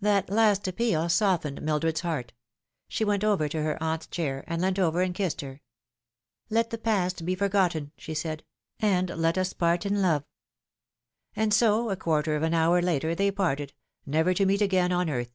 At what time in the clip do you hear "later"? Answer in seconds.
12.80-13.14